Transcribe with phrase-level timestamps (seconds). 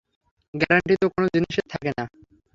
[0.53, 2.03] Guarantee তো কোন জিনিসের থাকে না।